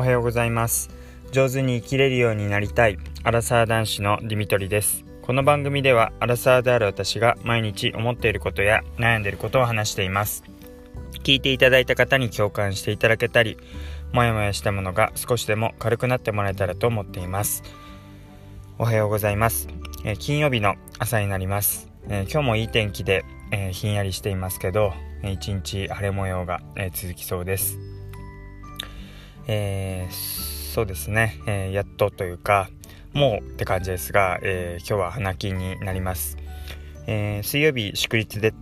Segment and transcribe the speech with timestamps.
[0.00, 0.88] おはようございます。
[1.30, 5.04] 上手に生きれるようになりたいアラサー男子のディミトリです。
[5.20, 10.42] この番組ではアラサーである私が毎日思っていることや悩んでいることを話しています。
[11.22, 13.58] 聞いていただいた方に共感していただけたり
[14.14, 17.62] もやもやしたものが少しでも軽くなってもらえたらと思っています。
[18.78, 19.68] おはようございます、
[20.06, 27.89] えー、金曜日の朝になります、えー、今日もいい天気で、えー、ひんやりしていますけど一日晴れ模様が、え続きそうです。
[29.52, 32.70] えー、そうですね、えー、やっとというか
[33.12, 36.36] もうって感じですが、えー、今日は花金になります、
[37.08, 38.54] え水曜日祝日で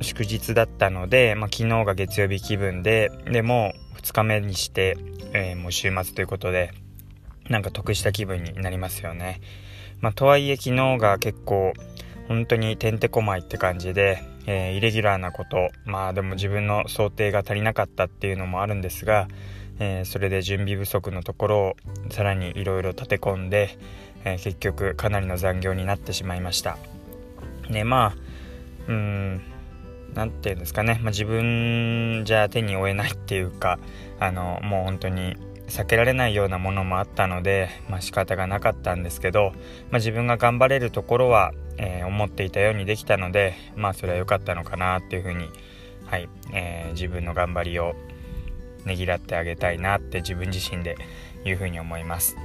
[0.00, 4.96] 祝日だったので、まあ、昨日が月曜日気分ででも2日目にして、
[5.32, 6.70] えもう週末ということで
[7.50, 9.40] なんか得した気分になりますよね、
[10.00, 11.72] まあ、とはいえ昨日が結構
[12.28, 19.26] 本当にてんてこまいって感じで、えー、イレギュラーなことまあでも自分の想定が足りなかったっていうのもあるんですが、
[19.78, 21.76] えー、それで準備不足のところを
[22.10, 23.78] さらにいろいろ立て込んで、
[24.24, 26.78] えー、結局かなりの残業になってしまいました。
[27.68, 28.16] ねまあ
[28.88, 29.42] うん
[30.14, 33.78] 何て言うんですかね、まあ、自分じゃ手に負えないっていうか
[34.18, 35.36] あのもう本当に
[35.68, 39.52] 避けられないようなものもあったので、まあ、仕方がなかったんですけど、
[39.90, 45.50] まあ、自分が頑張れるところは、えー、思っていたようにできたのでまあそれは良かったのかなっていうふうに、
[46.06, 47.94] はいえー、自分の頑張りを
[48.86, 50.96] ねぎらってあげたいなって自分自身で
[51.44, 52.36] いうふうに思います。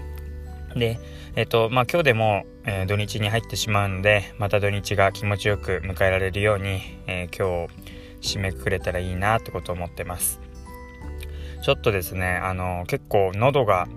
[0.76, 1.00] で、
[1.36, 7.68] えっ、と、まあ、今日でも、えー、土日に入ってしまうので、また土日が気持ちよく迎えられるように、えー、今
[8.22, 10.40] 日締めくくれたらいいなってことを思ってます。
[11.64, 13.88] ちょっとですね、あの、結構喉が、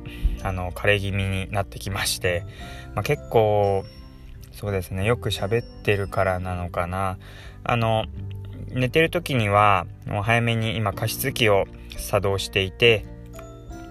[0.43, 2.45] あの、枯れ気味になってきまして、
[2.95, 3.85] まあ、結構、
[4.53, 7.19] そうですね、よく喋ってるからなのかな。
[7.65, 8.05] あの、
[8.75, 11.65] 寝てる時には、もう早めに今加湿器を
[11.97, 13.07] 作動していて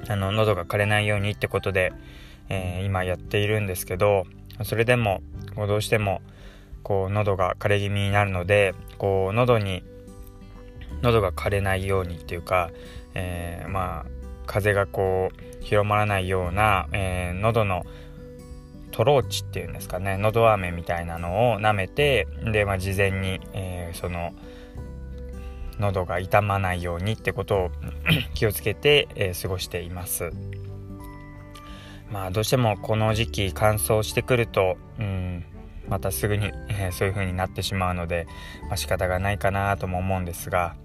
[0.08, 1.94] あの喉が枯れないようにってことで、
[2.50, 4.26] えー、今やっているんですけど
[4.64, 5.22] それでも
[5.56, 6.22] こうどうしても
[6.84, 9.84] こう喉が枯れ気味になるのでこう喉に
[11.02, 12.70] 喉が枯れないようにっていうか、
[13.14, 14.06] えー、まあ
[14.46, 17.86] 風がこう広まらないような、えー、喉の
[18.92, 24.34] トローチっていうんですかね喉飴みたいなのを舐めてで、まあ、事前に、えー、その
[25.80, 27.72] 喉が痛まないようにってことを
[28.34, 30.32] 気をつけて、えー、過ごしています。
[32.12, 35.46] まあどうしてもこの時期乾燥してくるとうん
[35.88, 38.28] またすぐに、えー、そういう風になってしまうので、
[38.68, 40.76] まあ、仕方がないかなとも思うんですが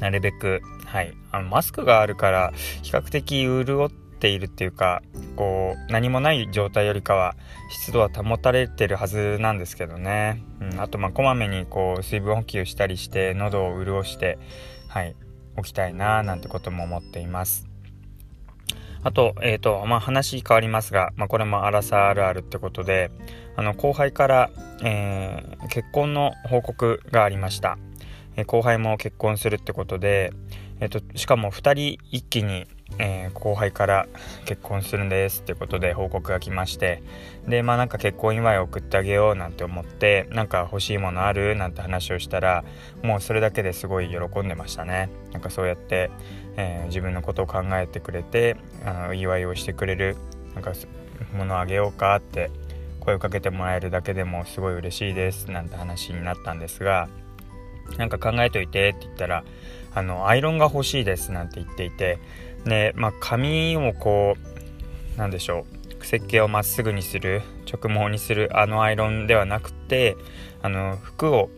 [0.00, 3.90] なるべくはいあのマスクがあるから比較的潤っ
[4.22, 5.02] ているっていうか
[5.34, 7.34] こう何もない状態よりかは
[7.70, 14.38] 湿度は保たれてるはずなんですけどね、うん、あとまあこまめにこう水分補給したりして喉を潤して
[14.86, 15.16] はい
[15.56, 17.66] おきたいななんてことも思っています。
[19.02, 23.10] あと,、えーとまあ、話変わりますが、まあ、これもアラサーあるあるってことで
[23.56, 24.50] あの後輩から、
[24.84, 27.78] えー、結婚の報告がありました、
[28.36, 30.32] えー、後輩も結婚するってことで、
[30.82, 32.66] えーとしかも2人一気に
[32.98, 34.06] えー、後輩から
[34.44, 37.02] 結婚するんですっていうことで報告が来まして
[37.48, 41.56] でまあなんか結婚祝いを送ってあげようなんて思ってなんか欲しいものある？
[41.56, 42.64] なんて話をしたら
[43.02, 45.08] もうそれだけですごい喜んでましたね。
[45.32, 46.10] なんかそうやって、
[46.58, 50.18] えー、自分のことを考えてくれてあの祝いをしてくれる
[50.54, 50.72] なんか
[51.32, 52.14] 物をあげようか？
[52.16, 52.50] って
[53.00, 55.50] 声をかけてもらえるだけでもすごい嬉しいです。
[55.50, 57.08] なんて話になったんですが
[57.98, 59.44] なんか考えといてって言ったら
[59.94, 62.18] あのアイロンが欲しいですなんて言っていて
[62.64, 64.36] で、まあ、髪をこ
[65.16, 65.66] うなんでしょ
[66.00, 70.16] う設計をまっすぐにする直毛にするあのアイロンではなくて
[70.62, 71.50] あの服を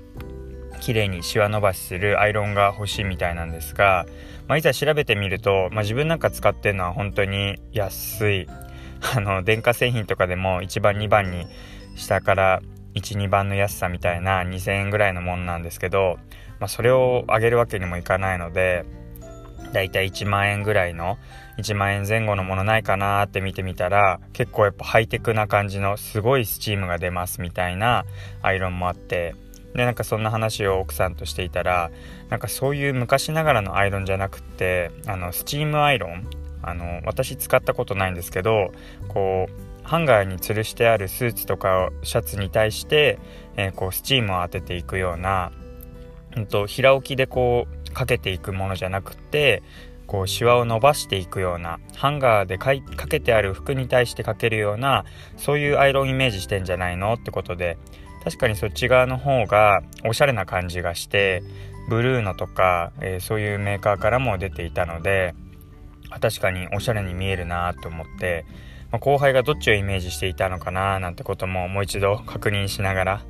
[0.80, 4.06] 綺麗にシワ伸ばしするアイロンが欲しいみたいなんですが、
[4.48, 8.48] まあ、いざ調べてみると、まあ、自分なんか使ってるのは本当に安い。
[9.16, 11.46] あの電化製品とかでも1番2番に
[11.94, 12.62] 下から
[12.94, 16.18] 12番の安さみたいな2000円ぐらいのものなんですけど、
[16.60, 18.84] まあ、それを上げるわけにもいかないので
[19.72, 21.18] だいたい1万円ぐらいの
[21.58, 28.04] 1万円前後のものないかなって見てみたら結構やっぱハイテクな感じのすごいスチームが出ますみたいな
[28.42, 29.34] アイロンもあって
[29.74, 31.90] でなんかそんな話を奥さんとしていたら
[32.30, 36.24] なんかそういう昔ながらのアイロンじゃなくってあのスチームアイロン
[36.62, 38.72] あの私使ったことないんですけど
[39.08, 43.18] こうハンガーに吊るしてあるスーツとかシャツに対して、
[43.56, 45.52] えー、こうスチームを当てていくような、
[46.36, 49.62] うんと、平置きでこうかけていくものじゃなくて
[50.06, 52.74] こうシワを伸ばしていくようなハンガーでか
[53.08, 55.04] けてある服に対してかけるような
[55.36, 57.78] そういうアイロンイメージしてんじゃないのってことで
[58.22, 61.42] 確かにそっち側の方がおしゃれな感じがして
[61.88, 65.34] ブルーのとか、えー、そういうメーカーからも出ていたので
[66.20, 68.44] 確かにおしゃれに見えるなと思って、
[68.94, 73.22] まあ、後輩がどっちをイメージしていたのかななんてことももう一度確認しながら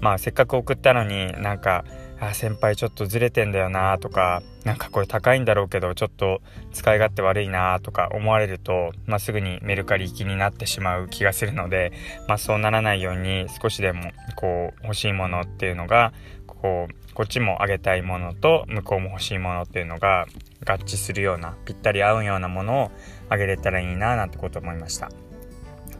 [0.00, 1.84] まあせっかく送ったのになんか
[2.18, 6.40] あ先輩ちょっとずれてんだよなとかなんかこれ高いんだろうけどちょっと
[6.72, 11.92] 使い勝手悪いなとか思われると、まあ、すぐにメルカリ行きになってしまう気がするので、
[12.26, 16.12] まあ、そうならないように少しでもこう欲しいものっていうのが
[16.48, 20.26] こうこっちもあげたいものと向こうも欲しいものっていうのが
[20.64, 22.90] 合致するようなぴったり合うようなものを
[23.28, 25.10] あげれたらいいななんてこと思いました。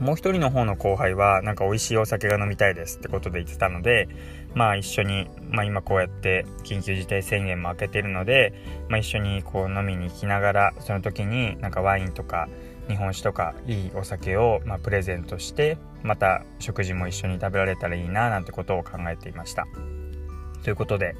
[0.02, 4.08] もう一人の方の後輩はなんか美味しいお酒が飲みたいですってことで言ってたので
[4.54, 8.52] まあ一緒に、まあ、今こうやって緊急事態宣言も明けてるので、
[8.88, 12.48] まあ、一緒にこう飲みに行きながらその時になんかワインとか
[12.88, 19.66] 日本酒とかいいお酒をまプレゼントしてまた食事も一緒に食べられたらいいななんてことを考えていました
[20.62, 21.14] ということで、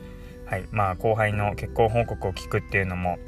[0.46, 3.18] はいまあ、後輩の結婚報告を聞くっていうのも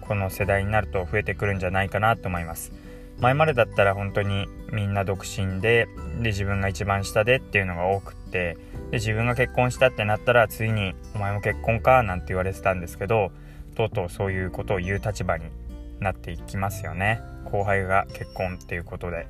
[0.00, 2.72] この世代になると増えてくるんじゃないかなと思います。
[3.20, 5.86] 前までだったら本当にみんな独身で
[6.20, 8.58] で自分が一番下でっていうのが多くって
[8.90, 13.30] で自分が結婚したってなったらついに「お前も結婚か」なんて言われてたんですけど
[13.76, 15.44] とうとうそういうことを言う立場に
[16.00, 17.20] なっていきますよね。
[17.44, 19.26] 後輩が結婚っていうことで、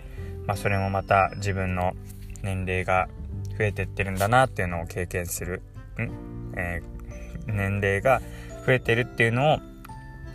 [0.46, 1.94] まあ、それもまた自分の
[2.42, 3.08] 年齢が
[3.58, 5.62] 増えてってるんだなっていうのを経験する、
[6.56, 8.20] えー、年齢が
[8.66, 9.58] 増えてるっていうのを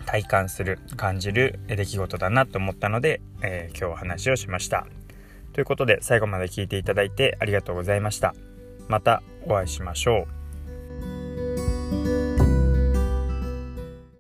[0.06, 4.88] 体感する感じる出来事だなと思ったので、えー、今日話をしました。
[5.54, 8.34] ということで最後まで聞いていただいてありがとうございました。
[8.88, 10.39] またお会いしましょう。